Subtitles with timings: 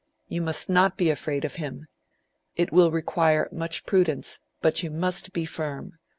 [0.27, 1.85] You must not be afraid of him.
[2.55, 5.99] It will require much prudence, but you must be firm.